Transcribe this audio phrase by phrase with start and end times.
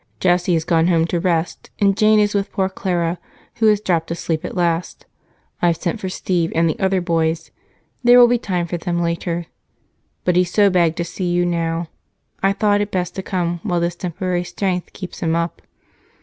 [0.19, 3.19] "Jessie has gone home to rest, and Jane is with poor Clara,
[3.57, 5.05] who has dropped asleep at last.
[5.61, 7.51] I've sent for Steve and the other boys.
[8.03, 9.45] There will be time for them later,
[10.23, 11.87] but he so begged to see you now,
[12.41, 15.61] I thought it best to come while this temporary strength keeps him up.